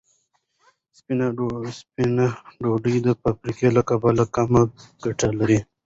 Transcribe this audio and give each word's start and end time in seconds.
سپینه 0.97 1.27
ډوډۍ 2.61 2.95
د 3.05 3.07
فایبر 3.21 3.69
له 3.77 3.81
کبله 3.89 4.23
کمه 4.35 4.61
ګټه 5.03 5.27
لري. 5.39 5.59